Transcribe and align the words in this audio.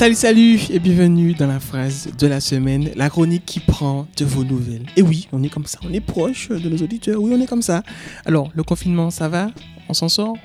Salut, 0.00 0.14
salut 0.14 0.60
et 0.70 0.78
bienvenue 0.78 1.34
dans 1.34 1.46
la 1.46 1.60
phrase 1.60 2.08
de 2.18 2.26
la 2.26 2.40
semaine, 2.40 2.90
la 2.96 3.10
chronique 3.10 3.44
qui 3.44 3.60
prend 3.60 4.06
de 4.16 4.24
vos 4.24 4.44
nouvelles. 4.44 4.86
Et 4.96 5.02
oui, 5.02 5.28
on 5.30 5.42
est 5.42 5.50
comme 5.50 5.66
ça, 5.66 5.78
on 5.86 5.92
est 5.92 6.00
proche 6.00 6.48
de 6.48 6.70
nos 6.70 6.78
auditeurs, 6.78 7.20
oui, 7.20 7.30
on 7.36 7.38
est 7.42 7.46
comme 7.46 7.60
ça. 7.60 7.82
Alors, 8.24 8.50
le 8.54 8.62
confinement, 8.62 9.10
ça 9.10 9.28
va? 9.28 9.48
On 9.90 9.92
s'en 9.92 10.08
sort? 10.08 10.38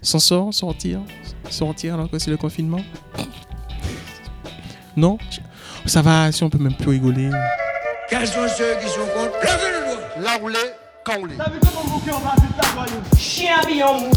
S'en 0.00 0.18
sort 0.18 0.54
Sortir 0.54 1.02
Sortir 1.50 1.92
alors 1.92 2.10
que 2.10 2.18
c'est 2.18 2.30
le 2.30 2.38
confinement? 2.38 2.80
Non? 4.96 5.18
Ça 5.84 6.00
va, 6.00 6.32
si 6.32 6.42
on 6.42 6.48
peut 6.48 6.56
même 6.56 6.72
plus 6.72 6.88
rigoler. 6.88 7.28
Quels 8.08 8.26
sont 8.26 8.48
ceux 8.48 8.74
qui 8.80 8.88
sont 8.88 9.06
contre? 9.14 9.38
Levez 9.42 9.70
le 9.70 9.84
doigt 9.84 10.22
Là 10.24 10.42
où 10.42 10.48
l'est, 10.48 10.74
quand 11.04 11.18
on 11.20 11.26
l'est. 11.26 11.36
Chien 13.18 13.58
habillé 13.62 13.82
mou. 13.82 14.10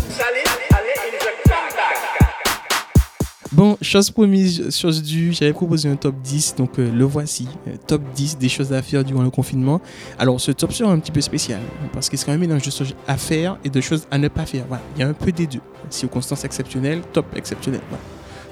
Bon, 3.62 3.78
chose 3.80 4.09
promise, 4.09 4.75
chose 4.75 5.04
due, 5.04 5.34
j'avais 5.34 5.54
proposé 5.54 5.88
un 5.88 5.96
top 5.96 6.16
10, 6.23 6.56
donc 6.56 6.79
euh, 6.79 6.92
le 6.92 7.06
voici. 7.06 7.47
Euh, 7.68 7.75
top 7.86 8.02
10 8.15 8.39
des 8.39 8.50
choses 8.50 8.74
à 8.74 8.82
faire 8.82 9.04
durant 9.04 9.21
le 9.21 9.29
confinement. 9.29 9.79
Alors, 10.18 10.42
ce 10.42 10.52
top 10.52 10.74
sera 10.74 10.92
un 10.92 10.97
petit 10.97 11.11
peu 11.11 11.21
spécial, 11.21 11.60
parce 11.93 12.10
qu'il 12.10 12.18
sera 12.18 12.32
un 12.32 12.39
mélange 12.39 12.64
de 12.64 12.71
choses 12.71 12.96
à 13.07 13.18
faire 13.18 13.60
et 13.64 13.69
de 13.69 13.79
choses 13.79 14.07
à 14.10 14.18
ne 14.18 14.29
pas 14.29 14.47
faire. 14.47 14.66
Voilà, 14.68 14.82
il 14.96 15.02
y 15.02 15.04
a 15.04 15.07
un 15.07 15.14
peu 15.14 15.32
des 15.32 15.46
deux. 15.46 15.60
Circonstances 15.92 16.43
exceptionnelles, 16.43 17.04
top 17.14 17.28
exceptionnel. 17.36 17.82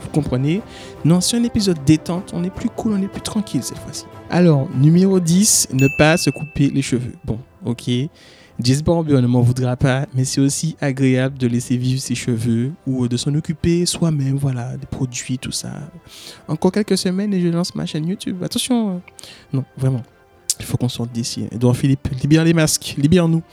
Vous 0.03 0.09
comprenez? 0.09 0.61
Non, 1.03 1.21
c'est 1.21 1.37
un 1.37 1.43
épisode 1.43 1.83
détente, 1.83 2.29
on 2.35 2.43
est 2.43 2.53
plus 2.53 2.69
cool, 2.69 2.93
on 2.93 3.01
est 3.01 3.07
plus 3.07 3.21
tranquille 3.21 3.63
cette 3.63 3.79
fois-ci. 3.79 4.05
Alors, 4.29 4.69
numéro 4.75 5.19
10, 5.19 5.69
ne 5.73 5.87
pas 5.97 6.17
se 6.17 6.29
couper 6.29 6.69
les 6.69 6.83
cheveux. 6.83 7.13
Bon, 7.25 7.39
ok. 7.65 7.89
Jess 8.61 8.83
Barber 8.83 9.21
ne 9.21 9.27
m'en 9.27 9.41
voudra 9.41 9.77
pas, 9.77 10.05
mais 10.13 10.25
c'est 10.25 10.41
aussi 10.41 10.75
agréable 10.81 11.37
de 11.37 11.47
laisser 11.47 11.77
vivre 11.77 12.01
ses 12.01 12.13
cheveux 12.13 12.71
ou 12.85 13.07
de 13.07 13.15
s'en 13.15 13.33
occuper 13.35 13.85
soi-même, 13.85 14.35
voilà, 14.35 14.75
des 14.75 14.85
produits, 14.85 15.37
tout 15.37 15.53
ça. 15.53 15.71
Encore 16.47 16.73
quelques 16.73 16.97
semaines 16.97 17.33
et 17.33 17.39
je 17.39 17.47
lance 17.47 17.73
ma 17.75 17.85
chaîne 17.85 18.05
YouTube. 18.05 18.43
Attention, 18.43 18.89
euh, 18.89 18.99
non, 19.53 19.63
vraiment, 19.77 20.03
il 20.59 20.65
faut 20.65 20.75
qu'on 20.75 20.89
sorte 20.89 21.13
d'ici. 21.13 21.45
Edouard 21.51 21.77
Philippe, 21.77 22.09
libère 22.21 22.43
les 22.43 22.53
masques, 22.53 22.95
libère-nous. 22.97 23.43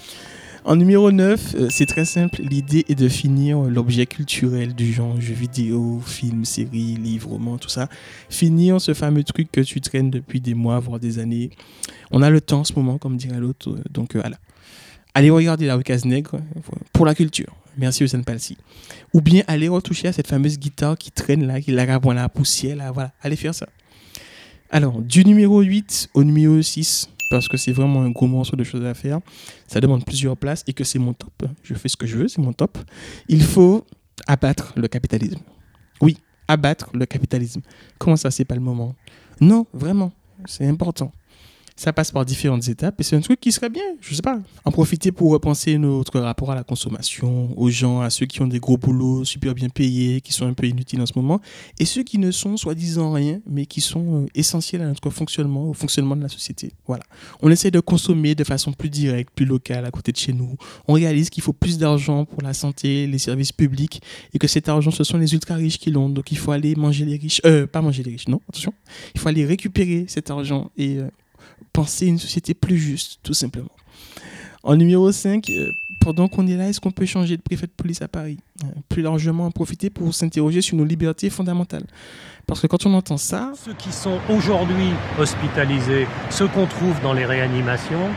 En 0.64 0.75
numéro 0.75 1.12
9, 1.12 1.55
euh, 1.55 1.69
c'est 1.70 1.86
très 1.86 2.05
simple, 2.05 2.42
l'idée 2.42 2.84
est 2.89 2.97
de 2.97 3.08
finir 3.08 3.61
l'objet 3.61 4.06
culturel 4.06 4.75
du 4.75 4.92
genre 4.92 5.20
jeux 5.20 5.34
vidéo, 5.34 6.00
films, 6.05 6.45
séries, 6.45 6.97
livres, 6.97 7.30
romans, 7.30 7.58
tout 7.58 7.69
ça. 7.69 7.89
Finir 8.28 8.80
ce 8.80 8.92
fameux 8.92 9.23
truc 9.23 9.52
que 9.52 9.61
tu 9.61 9.80
traînes 9.80 10.11
depuis 10.11 10.41
des 10.41 10.55
mois, 10.55 10.80
voire 10.80 10.98
des 10.98 11.20
années. 11.20 11.50
On 12.11 12.23
a 12.23 12.30
le 12.30 12.41
temps 12.41 12.61
en 12.61 12.64
ce 12.64 12.73
moment, 12.73 12.98
comme 12.98 13.17
dirait 13.17 13.39
l'autre, 13.39 13.70
euh, 13.70 13.80
donc 13.92 14.17
voilà. 14.17 14.39
Allez 15.17 15.31
regarder 15.31 15.64
la 15.64 15.78
Wicas 15.78 16.03
Nègre 16.05 16.42
pour 16.92 17.06
la 17.06 17.14
culture. 17.14 17.56
Merci 17.78 18.05
Hussein 18.05 18.20
Palsi. 18.20 18.59
Ou 19.14 19.23
bien 19.23 19.45
allez 19.47 19.67
retoucher 19.67 20.08
à 20.08 20.12
cette 20.12 20.27
fameuse 20.27 20.58
guitare 20.58 20.98
qui 20.98 21.11
traîne 21.11 21.47
là, 21.47 21.58
qui 21.58 21.70
la 21.70 21.86
la 21.86 22.28
poussière 22.28 22.77
là, 22.77 22.92
voilà. 22.92 23.12
Allez 23.23 23.36
faire 23.36 23.55
ça. 23.55 23.67
Alors, 24.69 25.00
du 25.00 25.25
numéro 25.25 25.62
8 25.62 26.11
au 26.12 26.23
numéro 26.23 26.61
6, 26.61 27.08
parce 27.31 27.48
que 27.48 27.56
c'est 27.56 27.73
vraiment 27.73 28.03
un 28.03 28.11
gros 28.11 28.27
morceau 28.27 28.56
de 28.56 28.64
choses 28.64 28.84
à 28.84 28.92
faire, 28.92 29.20
ça 29.67 29.81
demande 29.81 30.05
plusieurs 30.05 30.36
places 30.36 30.62
et 30.67 30.75
que 30.75 30.84
c'est 30.84 30.98
mon 30.98 31.14
top. 31.14 31.47
Je 31.62 31.73
fais 31.73 31.89
ce 31.89 31.97
que 31.97 32.06
je 32.06 32.19
veux, 32.19 32.28
c'est 32.28 32.42
mon 32.42 32.53
top. 32.53 32.77
Il 33.27 33.42
faut 33.42 33.86
abattre 34.27 34.75
le 34.77 34.86
capitalisme. 34.86 35.41
Oui, 36.03 36.19
abattre 36.47 36.91
le 36.92 37.06
capitalisme. 37.06 37.62
Comment 37.97 38.17
ça, 38.17 38.30
c'est 38.30 38.45
pas 38.45 38.55
le 38.55 38.61
moment? 38.61 38.95
Non, 39.41 39.67
vraiment, 39.73 40.12
c'est 40.45 40.67
important 40.67 41.11
ça 41.77 41.92
passe 41.92 42.10
par 42.10 42.24
différentes 42.24 42.69
étapes 42.69 43.00
et 43.00 43.05
c'est 43.05 43.16
un 43.16 43.20
truc 43.20 43.38
qui 43.38 43.52
serait 43.52 43.69
bien, 43.69 43.82
je 44.00 44.14
sais 44.14 44.22
pas. 44.22 44.41
En 44.64 44.72
profiter 44.72 45.12
pour 45.12 45.30
repenser 45.30 45.77
notre 45.77 46.18
rapport 46.20 46.50
à 46.50 46.55
la 46.55 46.64
consommation, 46.64 47.50
aux 47.58 47.70
gens, 47.70 48.00
à 48.00 48.10
ceux 48.10 48.24
qui 48.27 48.41
ont 48.41 48.46
des 48.46 48.58
gros 48.58 48.78
boulots 48.78 49.24
super 49.24 49.55
bien 49.55 49.68
payés, 49.68 50.22
qui 50.22 50.33
sont 50.33 50.46
un 50.46 50.55
peu 50.55 50.66
inutiles 50.66 51.02
en 51.02 51.06
ce 51.06 51.12
moment, 51.16 51.41
et 51.78 51.84
ceux 51.84 52.02
qui 52.02 52.18
ne 52.18 52.30
sont 52.30 52.56
soi-disant 52.56 53.12
rien, 53.12 53.41
mais 53.46 53.66
qui 53.66 53.83
sont 53.83 54.22
euh, 54.22 54.27
essentiels 54.34 54.83
à 54.83 54.86
notre 54.86 55.10
fonctionnement, 55.10 55.68
au 55.68 55.74
fonctionnement 55.74 56.16
de 56.16 56.22
la 56.22 56.28
société. 56.28 56.72
Voilà. 56.86 57.05
On 57.42 57.50
essaie 57.50 57.70
de 57.70 57.80
consommer 57.80 58.34
de 58.34 58.44
façon 58.44 58.72
plus 58.72 58.88
directe, 58.88 59.30
plus 59.34 59.46
locale, 59.46 59.84
à 59.84 59.90
côté 59.90 60.12
de 60.12 60.16
chez 60.16 60.33
nous. 60.33 60.56
On 60.89 60.95
réalise 60.95 61.28
qu'il 61.28 61.42
faut 61.42 61.52
plus 61.52 61.77
d'argent 61.77 62.24
pour 62.24 62.42
la 62.42 62.55
santé, 62.55 63.06
les 63.06 63.18
services 63.18 63.52
publics, 63.52 64.01
et 64.33 64.39
que 64.39 64.48
cet 64.48 64.68
argent, 64.70 64.90
ce 64.90 65.05
sont 65.05 65.18
les 65.18 65.34
ultra 65.34 65.56
riches 65.56 65.78
qui 65.78 65.90
l'ont. 65.90 66.08
Donc 66.08 66.33
il 66.33 66.39
faut 66.39 66.52
aller 66.52 66.74
manger 66.74 67.05
les 67.05 67.17
riches. 67.17 67.42
Euh, 67.45 67.67
pas 67.67 67.83
manger 67.83 68.02
les 68.02 68.12
riches, 68.12 68.28
non, 68.28 68.40
attention. 68.48 68.72
Il 69.14 69.20
faut 69.20 69.28
aller 69.28 69.45
récupérer 69.45 70.06
cet 70.08 70.30
argent 70.30 70.70
et 70.77 70.98
euh, 70.98 71.08
penser 71.73 72.07
une 72.07 72.18
société 72.18 72.55
plus 72.55 72.79
juste, 72.79 73.20
tout 73.23 73.34
simplement. 73.34 73.70
En 74.62 74.74
numéro 74.77 75.12
5, 75.12 75.48
euh, 75.51 75.70
pendant 76.01 76.27
qu'on 76.27 76.46
est 76.46 76.57
là, 76.57 76.68
est-ce 76.68 76.80
qu'on 76.80 76.90
peut 76.90 77.07
changer 77.07 77.36
de 77.36 77.42
préfet 77.42 77.67
de 77.67 77.73
police 77.73 78.02
à 78.02 78.08
Paris? 78.08 78.39
Euh, 78.64 78.67
Plus 78.89 79.02
largement, 79.02 79.46
en 79.46 79.51
profiter 79.51 79.90
pour 79.90 80.12
s'interroger 80.12 80.61
sur 80.61 80.77
nos 80.77 80.84
libertés 80.84 81.30
fondamentales. 81.30 81.86
Parce 82.46 82.61
que 82.61 82.67
quand 82.67 82.84
on 82.86 82.95
entend 82.95 83.17
ça, 83.17 83.52
Ceux 83.64 83.74
qui 83.74 83.92
sont 83.92 84.18
aujourd'hui 84.29 84.90
hospitalisés, 85.18 86.07
ceux 86.30 86.48
qu'on 86.48 86.67
trouve 86.67 87.01
dans 87.02 87.12
les 87.12 87.27
réanimations, 87.27 88.08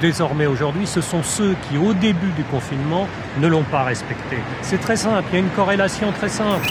désormais 0.00 0.46
aujourd'hui, 0.46 0.86
ce 0.86 1.00
sont 1.00 1.22
ceux 1.22 1.54
qui, 1.68 1.78
au 1.78 1.92
début 1.94 2.32
du 2.36 2.44
confinement, 2.44 3.06
ne 3.40 3.46
l'ont 3.46 3.64
pas 3.64 3.84
respecté. 3.84 4.36
C'est 4.62 4.80
très 4.80 4.96
simple, 4.96 5.28
il 5.32 5.34
y 5.34 5.36
a 5.36 5.40
une 5.40 5.50
corrélation 5.50 6.12
très 6.12 6.28
simple. 6.28 6.68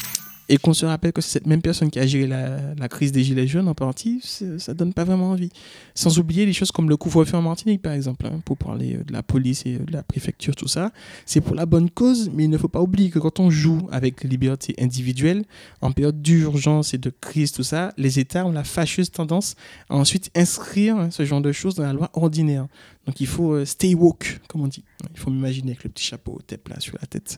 Et 0.49 0.57
qu'on 0.57 0.73
se 0.73 0.85
rappelle 0.85 1.11
que 1.11 1.21
c'est 1.21 1.31
cette 1.31 1.47
même 1.47 1.61
personne 1.61 1.89
qui 1.89 1.99
a 1.99 2.05
géré 2.05 2.27
la, 2.27 2.73
la 2.75 2.87
crise 2.87 3.11
des 3.11 3.23
Gilets 3.23 3.47
jaunes 3.47 3.67
en 3.67 3.73
partie, 3.73 4.21
ça 4.57 4.73
donne 4.73 4.93
pas 4.93 5.03
vraiment 5.03 5.31
envie. 5.31 5.49
Sans 5.95 6.19
oublier 6.19 6.45
les 6.45 6.53
choses 6.53 6.71
comme 6.71 6.89
le 6.89 6.97
couvre-feu 6.97 7.35
en 7.37 7.41
Martinique, 7.41 7.81
par 7.81 7.93
exemple, 7.93 8.27
hein, 8.27 8.41
pour 8.45 8.57
parler 8.57 8.95
euh, 8.95 9.03
de 9.03 9.13
la 9.13 9.23
police 9.23 9.65
et 9.65 9.75
euh, 9.75 9.79
de 9.79 9.91
la 9.91 10.03
préfecture, 10.03 10.55
tout 10.55 10.67
ça. 10.67 10.91
C'est 11.25 11.41
pour 11.41 11.55
la 11.55 11.65
bonne 11.65 11.89
cause, 11.89 12.29
mais 12.33 12.43
il 12.43 12.49
ne 12.49 12.57
faut 12.57 12.67
pas 12.67 12.81
oublier 12.81 13.09
que 13.09 13.19
quand 13.19 13.39
on 13.39 13.49
joue 13.49 13.87
avec 13.91 14.23
les 14.23 14.29
libertés 14.29 14.75
individuelles, 14.79 15.43
en 15.81 15.91
période 15.91 16.21
d'urgence 16.21 16.93
et 16.93 16.97
de 16.97 17.09
crise, 17.09 17.51
tout 17.51 17.63
ça, 17.63 17.93
les 17.97 18.19
États 18.19 18.45
ont 18.45 18.51
la 18.51 18.63
fâcheuse 18.63 19.11
tendance 19.11 19.55
à 19.89 19.95
ensuite 19.95 20.29
inscrire 20.35 20.97
hein, 20.97 21.11
ce 21.11 21.25
genre 21.25 21.41
de 21.41 21.51
choses 21.51 21.75
dans 21.75 21.83
la 21.83 21.93
loi 21.93 22.09
ordinaire. 22.13 22.67
Donc 23.05 23.21
il 23.21 23.27
faut 23.27 23.53
euh, 23.53 23.65
stay 23.65 23.93
woke, 23.93 24.39
comme 24.47 24.61
on 24.61 24.67
dit. 24.67 24.83
Il 25.13 25.19
faut 25.19 25.29
m'imaginer 25.29 25.71
avec 25.71 25.83
le 25.83 25.89
petit 25.89 26.03
chapeau 26.03 26.39
tête 26.45 26.67
là 26.69 26.79
sur 26.79 26.97
la 26.99 27.07
tête. 27.07 27.37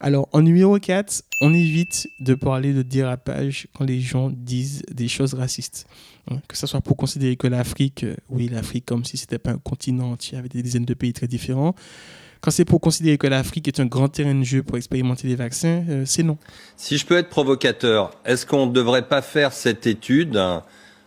Alors, 0.00 0.28
en 0.32 0.42
numéro 0.42 0.78
4, 0.78 1.22
on 1.40 1.52
évite 1.54 2.08
de 2.20 2.33
parler 2.34 2.72
de 2.72 2.82
dérapage 2.82 3.68
quand 3.76 3.84
les 3.84 4.00
gens 4.00 4.30
disent 4.30 4.82
des 4.90 5.08
choses 5.08 5.34
racistes. 5.34 5.86
Que 6.48 6.56
ce 6.56 6.66
soit 6.66 6.80
pour 6.80 6.96
considérer 6.96 7.36
que 7.36 7.46
l'Afrique, 7.46 8.04
euh, 8.04 8.16
oui, 8.30 8.48
l'Afrique 8.48 8.86
comme 8.86 9.04
si 9.04 9.16
c'était 9.18 9.38
pas 9.38 9.50
un 9.50 9.58
continent 9.58 10.12
entier 10.12 10.38
avec 10.38 10.52
des 10.52 10.62
dizaines 10.62 10.86
de 10.86 10.94
pays 10.94 11.12
très 11.12 11.26
différents. 11.26 11.74
Quand 12.40 12.50
c'est 12.50 12.64
pour 12.64 12.80
considérer 12.80 13.18
que 13.18 13.26
l'Afrique 13.26 13.68
est 13.68 13.80
un 13.80 13.86
grand 13.86 14.08
terrain 14.08 14.34
de 14.34 14.44
jeu 14.44 14.62
pour 14.62 14.76
expérimenter 14.76 15.28
les 15.28 15.34
vaccins, 15.34 15.84
euh, 15.88 16.04
c'est 16.06 16.22
non. 16.22 16.38
Si 16.76 16.98
je 16.98 17.06
peux 17.06 17.16
être 17.16 17.28
provocateur, 17.28 18.10
est-ce 18.24 18.46
qu'on 18.46 18.66
ne 18.66 18.72
devrait 18.72 19.08
pas 19.08 19.22
faire 19.22 19.52
cette 19.52 19.86
étude 19.86 20.36
hein, 20.36 20.62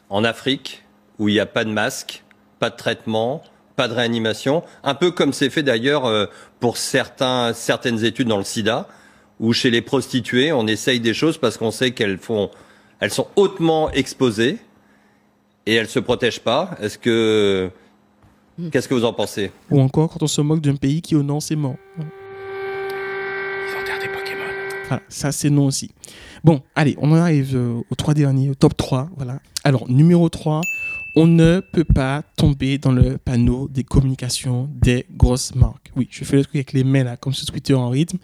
en 0.09 0.23
Afrique 0.23 0.83
où 1.19 1.29
il 1.29 1.33
n'y 1.33 1.39
a 1.39 1.45
pas 1.45 1.63
de 1.63 1.71
masque, 1.71 2.23
pas 2.59 2.69
de 2.69 2.75
traitement, 2.75 3.43
pas 3.75 3.87
de 3.87 3.93
réanimation, 3.93 4.63
un 4.83 4.95
peu 4.95 5.11
comme 5.11 5.31
c'est 5.31 5.49
fait 5.49 5.63
d'ailleurs 5.63 6.05
euh, 6.05 6.25
pour 6.59 6.77
certains, 6.77 7.53
certaines 7.53 8.03
études 8.03 8.27
dans 8.27 8.37
le 8.37 8.43
sida, 8.43 8.87
où 9.39 9.53
chez 9.53 9.69
les 9.69 9.81
prostituées, 9.81 10.51
on 10.51 10.67
essaye 10.67 10.99
des 10.99 11.13
choses 11.13 11.37
parce 11.37 11.57
qu'on 11.57 11.71
sait 11.71 11.91
qu'elles 11.91 12.17
font, 12.17 12.49
elles 12.99 13.11
sont 13.11 13.27
hautement 13.35 13.91
exposées 13.91 14.57
et 15.65 15.73
elles 15.75 15.89
se 15.89 15.99
protègent 15.99 16.39
pas. 16.39 16.71
Est-ce 16.81 16.97
que, 16.97 17.69
qu'est-ce 18.71 18.87
que 18.87 18.93
vous 18.93 19.05
en 19.05 19.13
pensez? 19.13 19.51
Ou 19.69 19.79
encore 19.81 20.09
quand 20.09 20.23
on 20.23 20.27
se 20.27 20.41
moque 20.41 20.61
d'un 20.61 20.75
pays 20.75 21.01
qui 21.01 21.15
honore 21.15 21.41
ses 21.41 21.55
morts. 21.55 21.75
Voilà, 24.87 25.03
ça 25.09 25.31
c'est 25.33 25.49
non 25.49 25.65
aussi. 25.65 25.91
Bon, 26.43 26.61
allez, 26.73 26.95
on 26.99 27.11
en 27.11 27.15
arrive 27.15 27.57
euh, 27.57 27.81
aux 27.91 27.95
trois 27.95 28.13
derniers, 28.13 28.49
au 28.49 28.55
top 28.55 28.77
3. 28.77 29.09
Voilà. 29.17 29.39
Alors, 29.65 29.89
numéro 29.89 30.29
3, 30.29 30.61
on 31.19 31.25
ne 31.25 31.61
peut 31.61 31.83
pas 31.83 32.21
tomber 32.35 32.77
dans 32.77 32.91
le 32.91 33.17
panneau 33.17 33.67
des 33.69 33.83
communications 33.83 34.69
des 34.71 35.07
grosses 35.09 35.55
marques. 35.55 35.91
Oui, 35.95 36.07
je 36.11 36.23
fais 36.23 36.35
le 36.35 36.43
truc 36.43 36.57
avec 36.57 36.73
les 36.73 36.83
mains 36.83 37.03
là, 37.03 37.17
comme 37.17 37.33
sur 37.33 37.47
Twitter 37.47 37.73
en 37.73 37.89
rythme. 37.89 38.19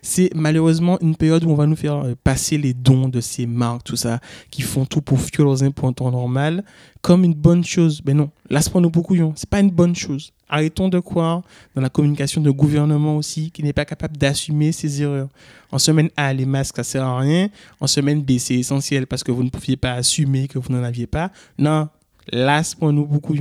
C'est 0.00 0.30
malheureusement 0.32 0.96
une 1.00 1.16
période 1.16 1.42
où 1.42 1.50
on 1.50 1.56
va 1.56 1.66
nous 1.66 1.74
faire 1.74 1.96
euh, 1.96 2.14
passer 2.22 2.56
les 2.56 2.72
dons 2.72 3.08
de 3.08 3.20
ces 3.20 3.46
marques, 3.46 3.82
tout 3.82 3.96
ça, 3.96 4.20
qui 4.48 4.62
font 4.62 4.84
tout 4.84 5.00
pour 5.00 5.20
fuir 5.20 5.44
leurs 5.44 5.64
impôts 5.64 5.88
en 5.88 5.92
temps 5.92 6.12
normal, 6.12 6.64
comme 7.00 7.24
une 7.24 7.34
bonne 7.34 7.64
chose. 7.64 8.00
Mais 8.06 8.14
non, 8.14 8.30
là, 8.48 8.60
pas 8.72 8.78
nous 8.78 8.90
pour 8.90 9.02
couillons. 9.02 9.32
C'est 9.34 9.50
pas 9.50 9.58
une 9.58 9.72
bonne 9.72 9.96
chose. 9.96 10.32
Arrêtons 10.48 10.88
de 10.88 11.00
croire 11.00 11.42
dans 11.74 11.82
la 11.82 11.88
communication 11.88 12.40
de 12.40 12.50
gouvernement 12.52 13.16
aussi 13.16 13.50
qui 13.50 13.64
n'est 13.64 13.72
pas 13.72 13.84
capable 13.84 14.16
d'assumer 14.18 14.70
ses 14.70 15.02
erreurs. 15.02 15.28
En 15.72 15.80
semaine 15.80 16.10
A, 16.16 16.32
les 16.32 16.46
masques, 16.46 16.76
ça 16.76 16.84
sert 16.84 17.04
à 17.04 17.18
rien. 17.18 17.48
En 17.80 17.88
semaine 17.88 18.22
B, 18.22 18.38
c'est 18.38 18.54
essentiel 18.54 19.08
parce 19.08 19.24
que 19.24 19.32
vous 19.32 19.42
ne 19.42 19.50
pouviez 19.50 19.76
pas 19.76 19.94
assumer 19.94 20.46
que 20.46 20.60
vous 20.60 20.72
n'en 20.72 20.84
aviez 20.84 21.08
pas. 21.08 21.32
Non, 21.58 21.88
c'est 22.32 22.78
pour 22.78 22.92
nous 22.92 23.06
beaucoup. 23.06 23.34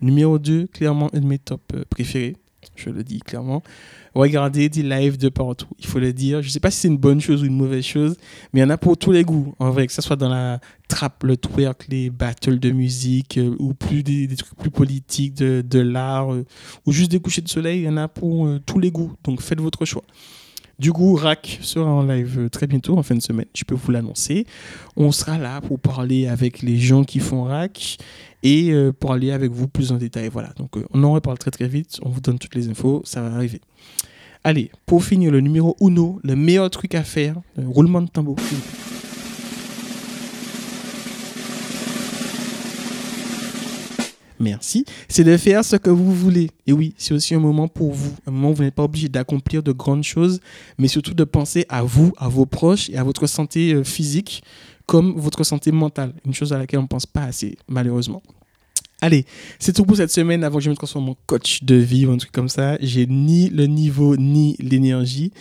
Numéro 0.00 0.38
2, 0.38 0.68
clairement 0.68 1.10
un 1.12 1.20
de 1.20 1.26
mes 1.26 1.38
top 1.38 1.60
euh, 1.74 1.84
préférés. 1.88 2.36
Je 2.74 2.90
le 2.90 3.04
dis 3.04 3.20
clairement. 3.20 3.62
Regardez 4.14 4.68
des 4.68 4.82
lives 4.82 5.18
de 5.18 5.28
partout. 5.28 5.68
Il 5.78 5.86
faut 5.86 5.98
le 5.98 6.12
dire. 6.12 6.42
Je 6.42 6.48
ne 6.48 6.50
sais 6.50 6.60
pas 6.60 6.70
si 6.70 6.80
c'est 6.80 6.88
une 6.88 6.98
bonne 6.98 7.20
chose 7.20 7.42
ou 7.42 7.46
une 7.46 7.56
mauvaise 7.56 7.84
chose, 7.84 8.16
mais 8.52 8.60
il 8.60 8.62
y 8.62 8.66
en 8.66 8.70
a 8.70 8.78
pour 8.78 8.96
tous 8.96 9.12
les 9.12 9.24
goûts. 9.24 9.54
En 9.58 9.70
vrai, 9.70 9.86
que 9.86 9.92
ce 9.92 10.02
soit 10.02 10.16
dans 10.16 10.28
la 10.28 10.60
trap, 10.88 11.22
le 11.24 11.36
twerk, 11.36 11.86
les 11.88 12.10
battles 12.10 12.58
de 12.58 12.70
musique, 12.70 13.38
euh, 13.38 13.54
ou 13.58 13.74
plus 13.74 14.02
des, 14.02 14.28
trucs 14.36 14.56
plus 14.56 14.70
politiques, 14.70 15.34
de, 15.34 15.62
de 15.66 15.78
l'art, 15.78 16.32
euh, 16.32 16.44
ou 16.86 16.92
juste 16.92 17.10
des 17.10 17.20
couchers 17.20 17.42
de 17.42 17.48
soleil, 17.48 17.80
il 17.80 17.84
y 17.84 17.88
en 17.88 17.96
a 17.96 18.08
pour 18.08 18.48
tous 18.66 18.78
les 18.78 18.90
goûts. 18.90 19.12
Donc 19.24 19.40
faites 19.40 19.60
votre 19.60 19.84
choix. 19.84 20.04
Du 20.80 20.94
coup, 20.94 21.14
RAC 21.14 21.58
sera 21.60 21.90
en 21.90 22.02
live 22.04 22.38
euh, 22.38 22.48
très 22.48 22.66
bientôt, 22.66 22.96
en 22.96 23.02
fin 23.02 23.14
de 23.14 23.20
semaine, 23.20 23.44
je 23.54 23.64
peux 23.64 23.74
vous 23.74 23.90
l'annoncer. 23.90 24.46
On 24.96 25.12
sera 25.12 25.36
là 25.36 25.60
pour 25.60 25.78
parler 25.78 26.26
avec 26.26 26.62
les 26.62 26.78
gens 26.78 27.04
qui 27.04 27.20
font 27.20 27.44
RAC 27.44 27.98
et 28.42 28.72
euh, 28.72 28.90
pour 28.90 29.12
aller 29.12 29.30
avec 29.30 29.50
vous 29.50 29.68
plus 29.68 29.92
en 29.92 29.96
détail. 29.96 30.30
Voilà, 30.32 30.54
donc 30.56 30.78
euh, 30.78 30.86
on 30.94 31.04
en 31.04 31.12
reparle 31.12 31.36
très 31.36 31.50
très 31.50 31.68
vite, 31.68 31.98
on 32.02 32.08
vous 32.08 32.22
donne 32.22 32.38
toutes 32.38 32.54
les 32.54 32.70
infos, 32.70 33.02
ça 33.04 33.20
va 33.20 33.34
arriver. 33.34 33.60
Allez, 34.42 34.70
pour 34.86 35.04
finir, 35.04 35.30
le 35.30 35.42
numéro 35.42 35.76
uno, 35.82 36.18
le 36.24 36.34
meilleur 36.34 36.70
truc 36.70 36.94
à 36.94 37.04
faire, 37.04 37.36
le 37.58 37.68
roulement 37.68 38.00
de 38.00 38.08
tambour. 38.08 38.36
Merci. 44.40 44.86
C'est 45.08 45.22
de 45.22 45.36
faire 45.36 45.64
ce 45.64 45.76
que 45.76 45.90
vous 45.90 46.12
voulez. 46.14 46.50
Et 46.66 46.72
oui, 46.72 46.94
c'est 46.96 47.12
aussi 47.12 47.34
un 47.34 47.38
moment 47.38 47.68
pour 47.68 47.92
vous. 47.92 48.14
Un 48.26 48.30
moment 48.30 48.50
où 48.50 48.54
vous 48.54 48.62
n'êtes 48.62 48.74
pas 48.74 48.84
obligé 48.84 49.08
d'accomplir 49.08 49.62
de 49.62 49.70
grandes 49.70 50.02
choses, 50.02 50.40
mais 50.78 50.88
surtout 50.88 51.12
de 51.12 51.24
penser 51.24 51.66
à 51.68 51.82
vous, 51.82 52.12
à 52.16 52.28
vos 52.28 52.46
proches 52.46 52.88
et 52.88 52.96
à 52.96 53.04
votre 53.04 53.26
santé 53.26 53.74
euh, 53.74 53.84
physique 53.84 54.42
comme 54.86 55.12
votre 55.16 55.44
santé 55.44 55.70
mentale. 55.70 56.14
Une 56.24 56.34
chose 56.34 56.52
à 56.52 56.58
laquelle 56.58 56.80
on 56.80 56.84
ne 56.84 56.88
pense 56.88 57.06
pas 57.06 57.22
assez, 57.22 57.56
malheureusement. 57.68 58.22
Allez, 59.02 59.24
c'est 59.58 59.72
tout 59.72 59.84
pour 59.84 59.96
cette 59.96 60.10
semaine 60.10 60.44
avant 60.44 60.58
que 60.58 60.64
je 60.64 60.70
me 60.70 60.76
transforme 60.76 61.08
en 61.10 61.16
coach 61.26 61.62
de 61.62 61.74
vie 61.74 62.06
ou 62.06 62.12
un 62.12 62.18
truc 62.18 62.32
comme 62.32 62.48
ça. 62.48 62.76
J'ai 62.80 63.06
ni 63.06 63.48
le 63.48 63.66
niveau 63.66 64.16
ni 64.16 64.56
l'énergie. 64.58 65.32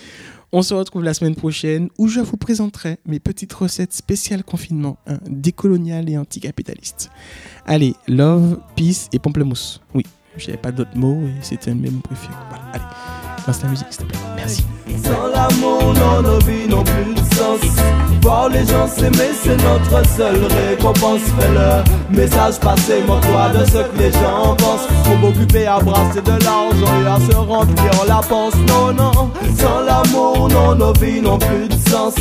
On 0.52 0.62
se 0.64 0.74
retrouve 0.74 1.04
la 1.04 1.14
semaine 1.14 1.36
prochaine 1.36 1.90
où 1.98 2.08
je 2.08 2.22
vous 2.22 2.38
présenterai 2.38 2.98
mes 3.06 3.20
petites 3.20 3.54
recettes 3.54 3.94
spéciales 3.94 4.44
confinement, 4.44 4.98
hein, 5.06 5.20
décoloniales 5.30 6.10
et 6.10 6.18
anticapitalistes. 6.18 7.12
Allez, 7.68 7.94
love, 8.08 8.60
peace 8.76 9.10
et 9.14 9.20
pamplemousse. 9.20 9.82
Oui, 9.94 10.04
j'avais 10.38 10.58
pas 10.58 10.72
d'autres 10.72 10.98
mots 10.98 11.22
et 11.22 11.44
c'était 11.44 11.76
mes 11.76 11.92
mots 11.92 12.00
préférés. 12.00 12.34
Voilà, 12.50 12.64
allez, 12.74 12.84
lance 13.46 13.62
la 13.62 13.70
musique 13.70 13.88
s'il 13.92 14.06
te 14.06 14.10
plaît. 14.10 14.20
Merci. 14.36 14.64
L'amour, 15.40 15.94
non, 15.94 16.22
nos 16.22 16.40
vies 16.40 16.68
n'ont 16.68 16.84
plus 16.84 17.14
de 17.14 17.20
sens. 17.34 17.62
Voir 18.22 18.50
les 18.50 18.66
gens 18.66 18.88
s'aimer, 18.88 19.32
c'est 19.42 19.56
notre 19.56 20.06
seule 20.18 20.42
récompense. 20.44 21.22
Fais 21.40 21.48
le 21.48 22.18
message 22.18 22.60
passé, 22.60 23.02
moque-toi 23.08 23.48
de 23.58 23.66
ce 23.66 23.78
que 23.78 23.98
les 23.98 24.12
gens 24.12 24.54
pensent. 24.58 24.88
Faut 25.06 25.16
m'occuper 25.16 25.66
à 25.66 25.80
brasser 25.80 26.22
de 26.22 26.32
l'argent 26.44 26.94
et 27.02 27.08
à 27.08 27.32
se 27.32 27.38
remplir 27.38 28.06
la 28.06 28.22
panse. 28.28 28.54
Non, 28.68 28.92
non, 28.92 29.32
sans 29.58 29.80
l'amour, 29.88 30.50
non, 30.50 30.76
nos 30.76 30.94
vies 31.00 31.22
n'ont 31.22 31.38
plus 31.38 31.70
de 31.70 31.90
sens. 31.90 32.16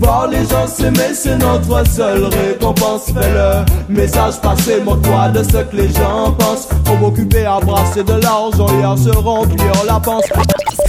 Voir 0.00 0.26
les 0.26 0.44
gens 0.44 0.66
s'aimer, 0.66 1.14
c'est 1.14 1.38
notre 1.38 1.88
seule 1.88 2.24
récompense. 2.24 3.12
Fais 3.14 3.30
le 3.32 3.94
message 3.94 4.40
passé, 4.40 4.80
moque-toi 4.84 5.28
de 5.28 5.44
ce 5.44 5.58
que 5.58 5.76
les 5.76 5.92
gens 5.92 6.32
pensent. 6.36 6.68
Faut 6.84 6.96
m'occuper 6.96 7.46
à 7.46 7.60
brasser 7.60 8.02
de 8.02 8.14
l'argent 8.14 8.66
et 8.80 8.84
à 8.84 8.96
se 8.96 9.16
remplir 9.16 9.72
la 9.86 10.00
panse. 10.00 10.24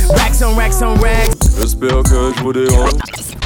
Racks 0.09 0.41
on 0.41 0.55
racks 0.55 0.81
on 0.81 0.99
racks. 0.99 1.36
J'espère 1.67 2.01
que 2.03 2.31
je 2.37 2.43
vous 2.43 2.53
dérange. 2.53 3.36